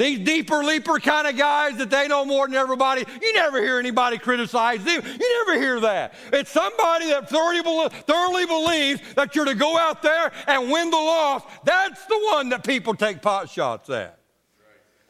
These 0.00 0.20
deeper 0.20 0.64
leaper 0.64 0.98
kind 0.98 1.26
of 1.26 1.36
guys 1.36 1.76
that 1.76 1.90
they 1.90 2.08
know 2.08 2.24
more 2.24 2.46
than 2.46 2.56
everybody, 2.56 3.04
you 3.20 3.34
never 3.34 3.60
hear 3.60 3.78
anybody 3.78 4.16
criticize 4.16 4.82
them. 4.82 5.02
You 5.04 5.44
never 5.44 5.60
hear 5.60 5.78
that. 5.80 6.14
It's 6.32 6.50
somebody 6.50 7.10
that 7.10 7.28
thoroughly, 7.28 7.60
thoroughly 8.06 8.46
believes 8.46 9.02
that 9.16 9.36
you're 9.36 9.44
to 9.44 9.54
go 9.54 9.76
out 9.76 10.00
there 10.00 10.32
and 10.46 10.70
win 10.70 10.88
the 10.88 10.96
loss. 10.96 11.42
That's 11.64 12.02
the 12.06 12.18
one 12.32 12.48
that 12.48 12.64
people 12.64 12.94
take 12.94 13.20
pot 13.20 13.50
shots 13.50 13.90
at. 13.90 14.18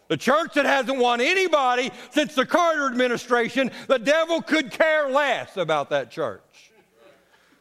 The 0.08 0.16
church 0.16 0.54
that 0.54 0.66
hasn't 0.66 0.98
won 0.98 1.20
anybody 1.20 1.92
since 2.10 2.34
the 2.34 2.44
Carter 2.44 2.88
administration, 2.88 3.70
the 3.86 4.00
devil 4.00 4.42
could 4.42 4.72
care 4.72 5.08
less 5.08 5.56
about 5.56 5.90
that 5.90 6.10
church. 6.10 6.72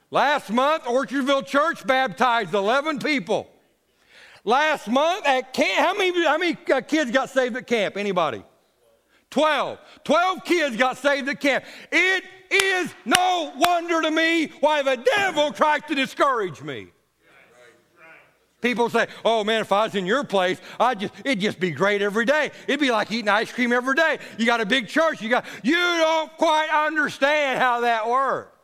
Last 0.09 0.49
month, 0.49 0.85
Orchardville 0.85 1.45
Church 1.45 1.85
baptized 1.85 2.55
11 2.55 2.97
people. 2.97 3.51
Last 4.43 4.87
month 4.87 5.25
at 5.25 5.53
camp, 5.53 5.85
how 5.85 5.93
many, 5.93 6.25
how 6.25 6.37
many 6.37 6.57
uh, 6.73 6.81
kids 6.81 7.11
got 7.11 7.29
saved 7.29 7.55
at 7.57 7.67
camp? 7.67 7.97
Anybody? 7.97 8.43
12. 9.31 9.79
12 10.03 10.43
kids 10.43 10.77
got 10.77 10.97
saved 10.97 11.29
at 11.29 11.39
camp. 11.39 11.63
It 11.91 12.23
is 12.49 12.93
no 13.05 13.53
wonder 13.57 14.01
to 14.01 14.11
me 14.11 14.47
why 14.59 14.81
the 14.81 14.97
devil 15.15 15.51
tries 15.51 15.81
to 15.83 15.95
discourage 15.95 16.61
me. 16.61 16.87
People 18.61 18.89
say, 18.89 19.07
"Oh 19.23 19.45
man, 19.45 19.61
if 19.61 19.71
I 19.71 19.85
was 19.85 19.95
in 19.95 20.05
your 20.05 20.25
place, 20.25 20.59
I'd 20.79 20.99
just 20.99 21.13
it'd 21.23 21.39
just 21.39 21.61
be 21.61 21.71
great 21.71 22.01
every 22.01 22.25
day. 22.25 22.51
It'd 22.67 22.81
be 22.81 22.91
like 22.91 23.09
eating 23.09 23.29
ice 23.29 23.51
cream 23.53 23.71
every 23.71 23.95
day. 23.95 24.19
You 24.37 24.45
got 24.45 24.59
a 24.59 24.65
big 24.65 24.89
church. 24.89 25.21
You 25.21 25.29
got 25.29 25.45
you 25.63 25.75
don't 25.75 26.35
quite 26.35 26.67
understand 26.69 27.59
how 27.59 27.81
that 27.81 28.09
works." 28.09 28.58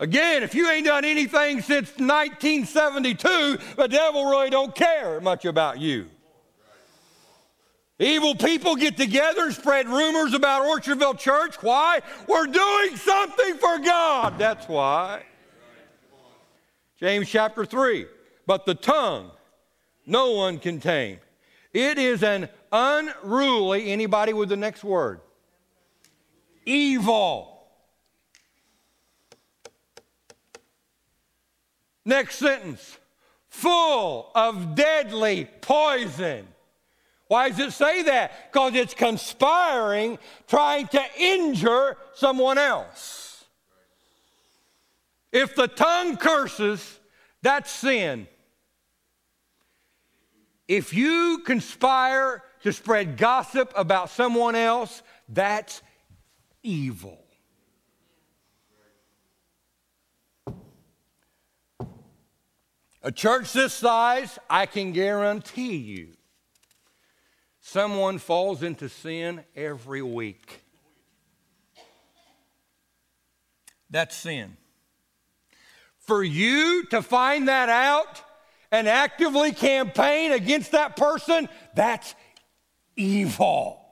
Again, 0.00 0.42
if 0.42 0.54
you 0.54 0.68
ain't 0.68 0.86
done 0.86 1.04
anything 1.04 1.60
since 1.60 1.90
1972, 1.90 3.58
the 3.76 3.86
devil 3.86 4.26
really 4.26 4.50
don't 4.50 4.74
care 4.74 5.20
much 5.20 5.44
about 5.44 5.80
you. 5.80 6.08
Evil 8.00 8.34
people 8.34 8.74
get 8.74 8.96
together 8.96 9.44
and 9.44 9.54
spread 9.54 9.86
rumors 9.86 10.34
about 10.34 10.62
Orchardville 10.62 11.16
Church. 11.18 11.62
Why? 11.62 12.00
We're 12.26 12.46
doing 12.46 12.96
something 12.96 13.54
for 13.54 13.78
God. 13.78 14.36
That's 14.36 14.66
why. 14.66 15.22
James 16.98 17.28
chapter 17.28 17.64
3. 17.64 18.06
But 18.46 18.66
the 18.66 18.74
tongue 18.74 19.30
no 20.06 20.32
one 20.32 20.58
can 20.58 20.80
tame. 20.80 21.18
It 21.72 21.98
is 21.98 22.22
an 22.22 22.48
unruly, 22.72 23.90
anybody 23.90 24.32
with 24.32 24.48
the 24.48 24.56
next 24.56 24.82
word? 24.84 25.20
Evil. 26.66 27.53
Next 32.04 32.36
sentence 32.36 32.98
full 33.48 34.30
of 34.34 34.74
deadly 34.74 35.48
poison. 35.60 36.46
Why 37.28 37.48
does 37.48 37.58
it 37.58 37.72
say 37.72 38.02
that? 38.02 38.52
Because 38.52 38.74
it's 38.74 38.94
conspiring, 38.94 40.18
trying 40.46 40.88
to 40.88 41.02
injure 41.18 41.96
someone 42.14 42.58
else. 42.58 43.44
If 45.32 45.54
the 45.54 45.68
tongue 45.68 46.16
curses, 46.16 47.00
that's 47.42 47.70
sin. 47.70 48.28
If 50.68 50.92
you 50.92 51.42
conspire 51.44 52.42
to 52.62 52.72
spread 52.72 53.16
gossip 53.16 53.72
about 53.76 54.10
someone 54.10 54.54
else, 54.54 55.02
that's 55.28 55.82
evil. 56.62 57.23
A 63.06 63.12
church 63.12 63.52
this 63.52 63.74
size, 63.74 64.38
I 64.48 64.64
can 64.64 64.92
guarantee 64.92 65.76
you, 65.76 66.14
someone 67.60 68.16
falls 68.16 68.62
into 68.62 68.88
sin 68.88 69.44
every 69.54 70.00
week. 70.00 70.64
That's 73.90 74.16
sin. 74.16 74.56
For 75.98 76.24
you 76.24 76.84
to 76.92 77.02
find 77.02 77.48
that 77.48 77.68
out 77.68 78.22
and 78.72 78.88
actively 78.88 79.52
campaign 79.52 80.32
against 80.32 80.72
that 80.72 80.96
person, 80.96 81.50
that's 81.74 82.14
evil. 82.96 83.84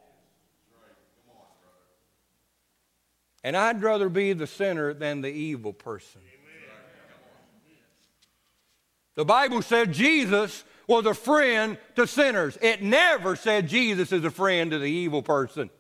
And 3.45 3.59
I'd 3.59 3.83
rather 3.83 4.09
be 4.09 4.33
the 4.33 4.47
sinner 4.47 4.95
than 4.95 5.21
the 5.21 5.31
evil 5.31 5.75
person. 5.75 6.23
The 9.15 9.25
Bible 9.25 9.63
said 9.63 9.93
Jesus 9.93 10.65
was 10.87 11.07
a 11.07 11.15
friend 11.15 11.79
to 11.97 12.07
sinners. 12.07 12.59
It 12.61 12.83
never 12.83 13.37
said 13.37 13.69
Jesus 13.69 14.13
is 14.13 14.25
a 14.25 14.31
friend 14.31 14.71
to 14.71 14.79
the 14.79 14.91
evil 14.91 15.23
person. 15.23 15.71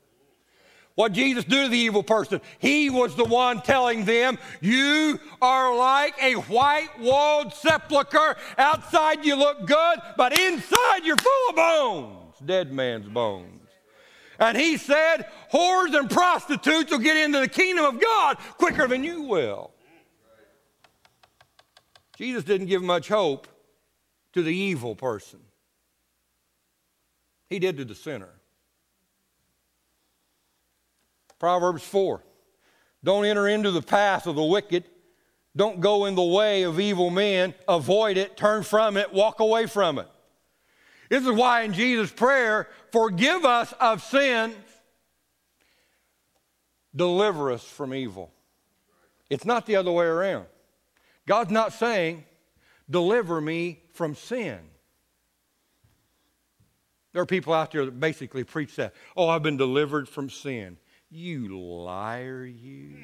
What 0.94 1.12
Jesus 1.12 1.44
do 1.44 1.64
to 1.64 1.68
the 1.70 1.78
evil 1.78 2.02
person? 2.02 2.42
He 2.58 2.90
was 2.90 3.16
the 3.16 3.24
one 3.24 3.62
telling 3.62 4.04
them, 4.04 4.38
You 4.60 5.18
are 5.40 5.74
like 5.74 6.14
a 6.22 6.34
white 6.34 6.90
walled 7.00 7.54
sepulchre. 7.54 8.36
Outside 8.58 9.24
you 9.24 9.36
look 9.36 9.66
good, 9.66 9.98
but 10.18 10.38
inside 10.38 11.04
you're 11.04 11.16
full 11.16 11.48
of 11.48 11.56
bones, 11.56 12.34
dead 12.44 12.72
man's 12.72 13.08
bones. 13.08 13.62
And 14.38 14.56
he 14.56 14.76
said, 14.76 15.30
Whores 15.52 15.98
and 15.98 16.10
prostitutes 16.10 16.90
will 16.90 16.98
get 16.98 17.16
into 17.16 17.40
the 17.40 17.48
kingdom 17.48 17.86
of 17.86 18.00
God 18.00 18.36
quicker 18.58 18.86
than 18.86 19.02
you 19.02 19.22
will. 19.22 19.70
Jesus 22.22 22.44
didn't 22.44 22.68
give 22.68 22.84
much 22.84 23.08
hope 23.08 23.48
to 24.32 24.44
the 24.44 24.54
evil 24.54 24.94
person, 24.94 25.40
he 27.50 27.58
did 27.58 27.78
to 27.78 27.84
the 27.84 27.96
sinner. 27.96 28.28
Proverbs 31.40 31.82
4 31.82 32.22
Don't 33.02 33.24
enter 33.24 33.48
into 33.48 33.72
the 33.72 33.82
path 33.82 34.28
of 34.28 34.36
the 34.36 34.44
wicked. 34.44 34.84
Don't 35.56 35.80
go 35.80 36.04
in 36.04 36.14
the 36.14 36.22
way 36.22 36.62
of 36.62 36.78
evil 36.78 37.10
men. 37.10 37.54
Avoid 37.66 38.16
it, 38.16 38.36
turn 38.36 38.62
from 38.62 38.96
it, 38.96 39.12
walk 39.12 39.40
away 39.40 39.66
from 39.66 39.98
it. 39.98 40.06
This 41.08 41.24
is 41.24 41.32
why 41.32 41.62
in 41.62 41.72
Jesus' 41.72 42.12
prayer, 42.12 42.68
forgive 42.92 43.44
us 43.44 43.74
of 43.80 44.00
sins, 44.00 44.54
deliver 46.94 47.50
us 47.50 47.64
from 47.64 47.92
evil. 47.92 48.32
It's 49.28 49.44
not 49.44 49.66
the 49.66 49.74
other 49.74 49.90
way 49.90 50.06
around. 50.06 50.46
God's 51.32 51.50
not 51.50 51.72
saying, 51.72 52.26
deliver 52.90 53.40
me 53.40 53.80
from 53.94 54.14
sin. 54.14 54.58
There 57.14 57.22
are 57.22 57.26
people 57.26 57.54
out 57.54 57.70
there 57.70 57.86
that 57.86 57.98
basically 57.98 58.44
preach 58.44 58.76
that. 58.76 58.92
Oh, 59.16 59.30
I've 59.30 59.42
been 59.42 59.56
delivered 59.56 60.10
from 60.10 60.28
sin. 60.28 60.76
You 61.10 61.58
liar, 61.58 62.44
you. 62.44 62.96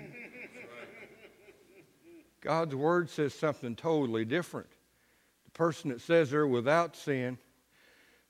God's 2.43 2.75
word 2.75 3.09
says 3.09 3.33
something 3.33 3.75
totally 3.75 4.27
different. 4.27 4.69
The 5.47 5.53
person 5.53 5.89
that 5.89 6.03
says 6.03 6.31
they're 6.31 6.47
without 6.47 6.97
sin, 6.97 7.39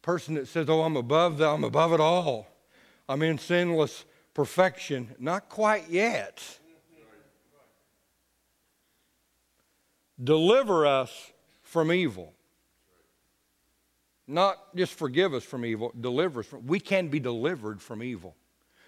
person 0.00 0.34
that 0.36 0.46
says, 0.46 0.70
"Oh, 0.70 0.82
I'm 0.82 0.96
above 0.96 1.38
the, 1.38 1.48
I'm 1.48 1.64
above 1.64 1.92
it 1.92 1.98
all. 1.98 2.46
I'm 3.08 3.22
in 3.22 3.36
sinless 3.36 4.04
perfection." 4.32 5.16
Not 5.18 5.48
quite 5.48 5.90
yet. 5.90 6.40
Deliver 10.22 10.86
us 10.86 11.32
from 11.62 11.92
evil. 11.92 12.32
Not 14.26 14.56
just 14.76 14.94
forgive 14.94 15.32
us 15.32 15.44
from 15.44 15.64
evil, 15.64 15.92
deliver 15.98 16.40
us 16.40 16.46
from 16.46 16.66
we 16.66 16.80
can 16.80 17.08
be 17.08 17.20
delivered 17.20 17.80
from 17.80 18.02
evil. 18.02 18.36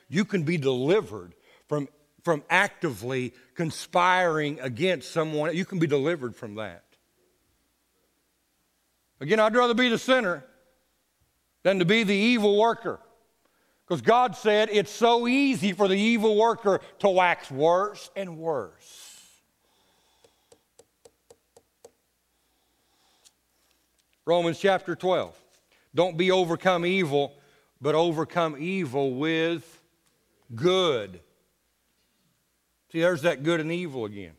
You 0.09 0.25
can 0.25 0.43
be 0.43 0.59
delivered 0.59 1.35
from, 1.69 1.88
from 2.23 2.43
actively 2.51 3.33
conspiring 3.55 4.61
against 4.61 5.12
someone. 5.12 5.57
You 5.57 5.64
can 5.64 5.79
be 5.79 5.87
delivered 5.87 6.37
from 6.37 6.57
that. 6.57 6.85
Again, 9.21 9.38
I'd 9.38 9.55
rather 9.55 9.75
be 9.75 9.88
the 9.88 9.99
sinner 9.99 10.45
than 11.62 11.79
to 11.79 11.85
be 11.85 12.03
the 12.03 12.14
evil 12.14 12.59
worker. 12.59 13.01
Because 13.87 14.03
God 14.03 14.37
said 14.37 14.69
it's 14.73 14.90
so 14.90 15.27
easy 15.27 15.73
for 15.73 15.88
the 15.88 15.97
evil 15.97 16.37
worker 16.37 16.81
to 17.01 17.09
wax 17.09 17.51
worse 17.51 18.11
and 18.14 18.38
worse. 18.38 19.10
Romans 24.31 24.61
chapter 24.61 24.95
12. 24.95 25.37
Don't 25.93 26.16
be 26.16 26.31
overcome 26.31 26.87
evil, 26.87 27.35
but 27.81 27.97
overcome 27.97 28.55
evil 28.61 29.14
with 29.14 29.83
good. 30.55 31.19
See, 32.93 33.01
there's 33.01 33.23
that 33.23 33.43
good 33.43 33.59
and 33.59 33.73
evil 33.73 34.05
again. 34.05 34.35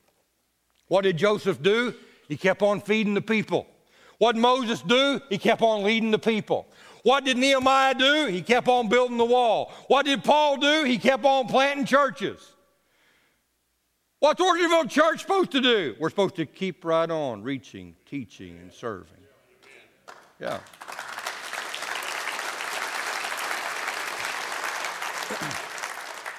What 0.87 1.01
did 1.01 1.17
Joseph 1.17 1.61
do? 1.61 1.93
He 2.29 2.37
kept 2.37 2.61
on 2.61 2.79
feeding 2.79 3.15
the 3.15 3.21
people. 3.21 3.67
What 4.17 4.35
did 4.35 4.41
Moses 4.41 4.81
do? 4.81 5.19
He 5.27 5.37
kept 5.37 5.61
on 5.61 5.83
leading 5.83 6.11
the 6.11 6.19
people. 6.19 6.69
What 7.03 7.25
did 7.25 7.35
Nehemiah 7.35 7.93
do? 7.93 8.27
He 8.27 8.41
kept 8.41 8.69
on 8.69 8.87
building 8.87 9.17
the 9.17 9.25
wall. 9.25 9.73
What 9.87 10.05
did 10.05 10.23
Paul 10.23 10.55
do? 10.55 10.85
He 10.85 10.99
kept 10.99 11.25
on 11.25 11.47
planting 11.47 11.83
churches. 11.83 12.39
What's 14.19 14.39
Orchardville 14.39 14.89
Church 14.89 15.19
supposed 15.19 15.51
to 15.51 15.59
do? 15.59 15.95
We're 15.99 16.09
supposed 16.09 16.37
to 16.37 16.45
keep 16.45 16.85
right 16.85 17.11
on 17.11 17.43
reaching, 17.43 17.93
teaching, 18.05 18.57
and 18.57 18.71
serving. 18.71 19.20
Yeah. 20.41 20.57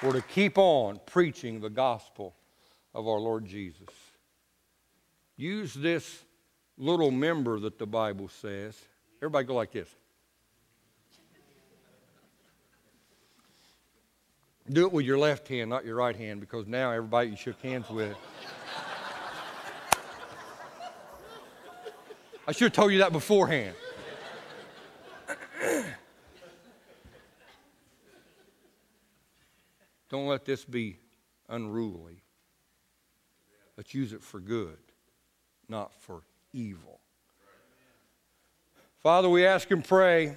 We're 0.03 0.11
to 0.11 0.21
keep 0.21 0.57
on 0.57 0.99
preaching 1.05 1.61
the 1.61 1.69
gospel 1.69 2.35
of 2.93 3.07
our 3.07 3.19
Lord 3.19 3.45
Jesus. 3.45 3.87
Use 5.37 5.73
this 5.73 6.25
little 6.77 7.11
member 7.11 7.57
that 7.61 7.79
the 7.79 7.85
Bible 7.85 8.27
says. 8.27 8.77
Everybody 9.21 9.47
go 9.47 9.55
like 9.55 9.71
this. 9.71 9.87
Do 14.69 14.85
it 14.85 14.91
with 14.91 15.05
your 15.05 15.17
left 15.17 15.47
hand, 15.47 15.69
not 15.69 15.85
your 15.85 15.95
right 15.95 16.15
hand, 16.15 16.41
because 16.41 16.67
now 16.67 16.91
everybody 16.91 17.29
you 17.29 17.37
shook 17.37 17.61
hands 17.61 17.89
with. 17.89 18.17
I 22.45 22.51
should 22.51 22.65
have 22.65 22.73
told 22.73 22.91
you 22.91 22.99
that 22.99 23.13
beforehand. 23.13 23.75
Don't 30.13 30.27
let 30.27 30.45
this 30.45 30.63
be 30.63 30.99
unruly. 31.49 32.21
Let's 33.75 33.95
use 33.95 34.13
it 34.13 34.21
for 34.21 34.39
good, 34.39 34.77
not 35.67 35.91
for 36.01 36.21
evil. 36.53 36.99
Father, 39.01 39.27
we 39.27 39.43
ask 39.47 39.71
and 39.71 39.83
pray 39.83 40.35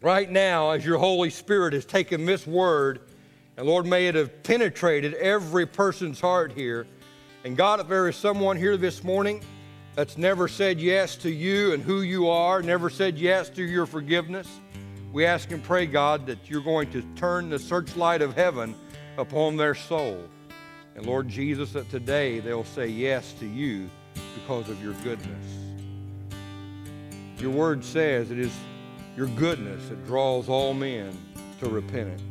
right 0.00 0.28
now 0.28 0.70
as 0.70 0.84
your 0.84 0.98
Holy 0.98 1.30
Spirit 1.30 1.74
has 1.74 1.84
taken 1.84 2.24
this 2.26 2.44
word, 2.44 3.02
and 3.56 3.68
Lord, 3.68 3.86
may 3.86 4.08
it 4.08 4.16
have 4.16 4.42
penetrated 4.42 5.14
every 5.14 5.64
person's 5.64 6.20
heart 6.20 6.50
here. 6.50 6.84
And 7.44 7.56
God, 7.56 7.78
if 7.78 7.86
there 7.86 8.08
is 8.08 8.16
someone 8.16 8.56
here 8.56 8.76
this 8.76 9.04
morning 9.04 9.44
that's 9.94 10.18
never 10.18 10.48
said 10.48 10.80
yes 10.80 11.14
to 11.18 11.30
you 11.30 11.72
and 11.72 11.84
who 11.84 12.00
you 12.00 12.28
are, 12.28 12.62
never 12.62 12.90
said 12.90 13.16
yes 13.16 13.48
to 13.50 13.62
your 13.62 13.86
forgiveness, 13.86 14.48
we 15.12 15.24
ask 15.24 15.52
and 15.52 15.62
pray, 15.62 15.86
God, 15.86 16.26
that 16.26 16.50
you're 16.50 16.60
going 16.60 16.90
to 16.90 17.02
turn 17.14 17.48
the 17.48 17.60
searchlight 17.60 18.22
of 18.22 18.34
heaven 18.34 18.74
upon 19.18 19.56
their 19.56 19.74
soul. 19.74 20.24
And 20.96 21.04
Lord 21.04 21.28
Jesus, 21.28 21.72
that 21.72 21.90
today 21.90 22.40
they'll 22.40 22.64
say 22.64 22.86
yes 22.86 23.34
to 23.40 23.46
you 23.46 23.90
because 24.34 24.68
of 24.68 24.82
your 24.82 24.94
goodness. 25.04 25.44
Your 27.38 27.50
word 27.50 27.84
says 27.84 28.30
it 28.30 28.38
is 28.38 28.52
your 29.16 29.26
goodness 29.28 29.88
that 29.88 30.06
draws 30.06 30.48
all 30.48 30.72
men 30.74 31.16
to 31.60 31.68
repentance. 31.68 32.22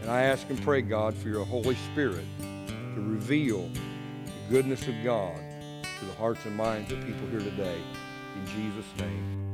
And 0.00 0.10
I 0.10 0.22
ask 0.22 0.48
and 0.48 0.60
pray, 0.62 0.80
God, 0.80 1.14
for 1.14 1.28
your 1.28 1.44
Holy 1.44 1.76
Spirit 1.92 2.24
to 2.38 3.00
reveal 3.00 3.68
the 3.68 4.50
goodness 4.50 4.86
of 4.88 4.94
God 5.04 5.36
to 5.82 6.04
the 6.04 6.14
hearts 6.14 6.44
and 6.46 6.56
minds 6.56 6.92
of 6.92 7.04
people 7.04 7.26
here 7.30 7.40
today. 7.40 7.80
In 8.36 8.46
Jesus' 8.46 8.86
name. 8.98 9.47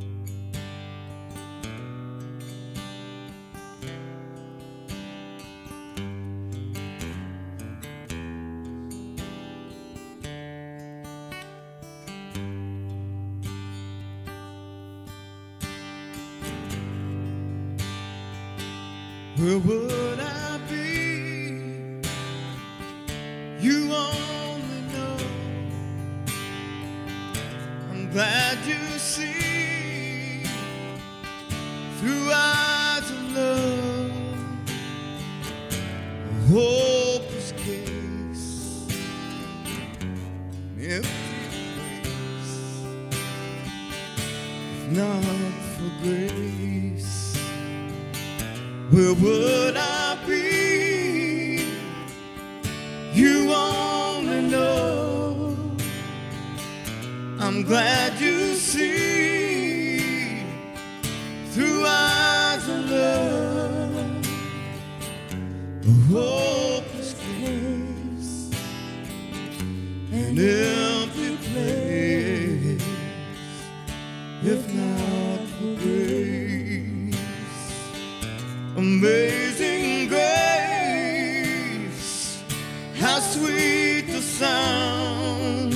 Sweet 83.32 84.06
the 84.08 84.20
sound. 84.20 85.74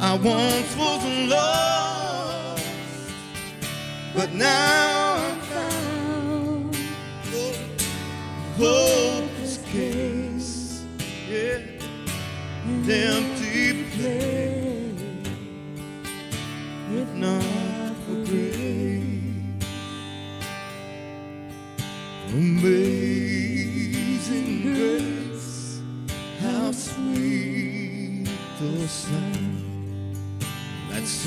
I 0.00 0.14
once 0.14 0.76
was 0.76 1.04
lost, 1.28 2.64
but 4.14 4.32
now 4.32 5.16
I'm 5.16 5.40
found. 5.40 6.76
Hopeless 8.56 9.58
case, 9.72 10.84
yeah, 11.28 11.60
an 12.64 12.88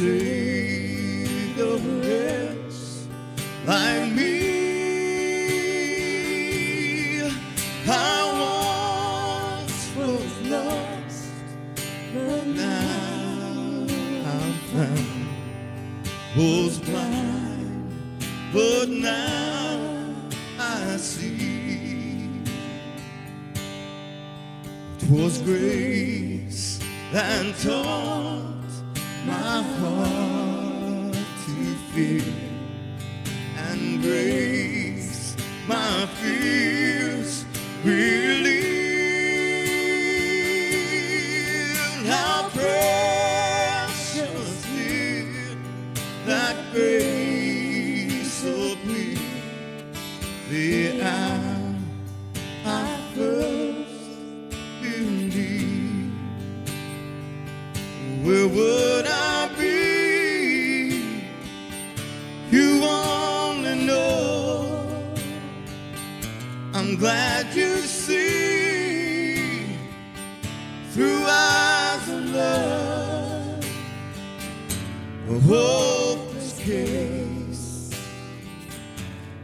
saved 0.01 1.59
a 1.59 1.77
wretch 1.77 2.79
like 3.67 4.11
me. 4.13 4.31
I 7.87 8.23
once 9.61 9.95
was 9.95 10.33
lost, 10.49 11.29
but 12.15 12.45
now 12.47 13.85
I'm 14.31 14.53
found. 14.73 15.27
Was 16.35 16.79
blind, 16.79 17.93
but 18.51 18.89
now 18.89 20.15
I 20.57 20.97
see. 20.97 22.41
Twas 24.97 25.37
grace 25.43 26.79
that 27.11 27.55
taught 27.59 28.30
my 29.25 29.61
heart 29.77 31.13
to 31.45 31.75
fear, 31.93 32.33
and 33.57 34.01
grace 34.01 35.35
my 35.67 36.07
I'm 66.81 66.95
glad 66.95 67.53
you 67.53 67.77
see 67.77 69.35
through 70.89 71.23
eyes 71.27 72.09
of 72.09 72.25
love 72.31 73.65
a 75.29 75.39
hopeless 75.41 76.59
case 76.63 77.91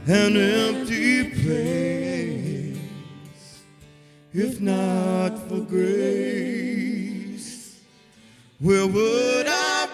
an 0.08 0.36
empty 0.36 1.30
place 1.30 2.80
if 4.34 4.60
not 4.60 5.38
for 5.48 5.60
grace. 5.60 6.72
Where 8.58 8.88
would 8.88 9.48
i 9.48 9.87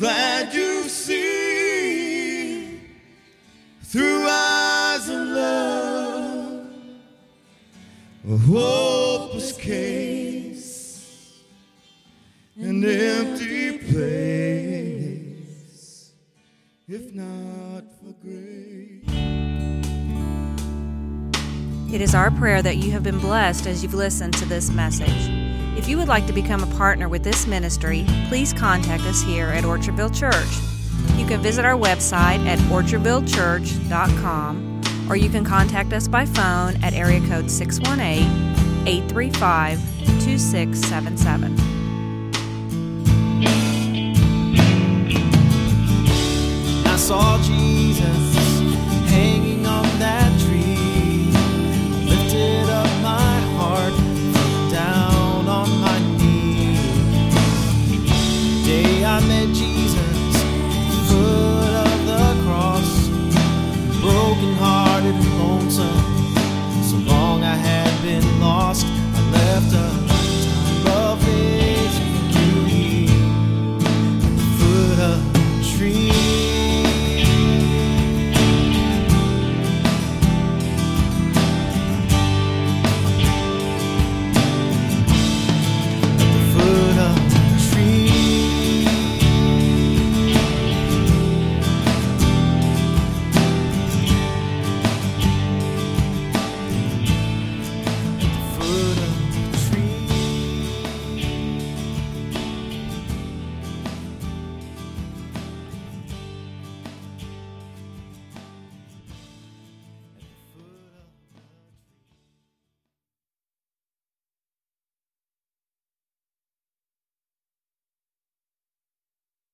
that 0.00 0.54
you 0.54 0.88
see 0.88 2.80
through 3.82 4.26
eyes 4.26 5.08
of 5.10 5.28
love, 5.28 6.66
a 8.26 8.36
hopeless 8.36 9.52
case, 9.52 11.42
an 12.56 12.82
empty 12.82 13.78
place, 13.78 14.52
if 16.88 17.14
not 17.14 17.84
for 18.00 18.14
grace. 18.22 19.04
It 21.92 22.00
is 22.00 22.14
our 22.14 22.30
prayer 22.30 22.62
that 22.62 22.76
you 22.78 22.92
have 22.92 23.02
been 23.02 23.18
blessed 23.18 23.66
as 23.66 23.82
you've 23.82 23.92
listened 23.92 24.32
to 24.34 24.46
this 24.46 24.70
message. 24.70 25.39
If 25.80 25.88
you 25.88 25.96
would 25.96 26.08
like 26.08 26.26
to 26.26 26.34
become 26.34 26.62
a 26.62 26.66
partner 26.76 27.08
with 27.08 27.24
this 27.24 27.46
ministry, 27.46 28.04
please 28.28 28.52
contact 28.52 29.04
us 29.04 29.22
here 29.22 29.46
at 29.46 29.64
Orchardville 29.64 30.14
Church. 30.14 30.44
You 31.18 31.26
can 31.26 31.40
visit 31.40 31.64
our 31.64 31.72
website 31.72 32.46
at 32.46 32.58
orchardvillechurch.com 32.68 34.82
or 35.08 35.16
you 35.16 35.30
can 35.30 35.42
contact 35.42 35.94
us 35.94 36.06
by 36.06 36.26
phone 36.26 36.76
at 36.84 36.92
area 36.92 37.26
code 37.26 37.50
618 37.50 38.86
835 38.86 39.80
2677. 40.20 41.58
I 46.84 46.96
saw 46.98 47.42
Jesus 47.42 48.34
hanging 49.08 49.64
on 49.64 49.84
that 49.98 50.29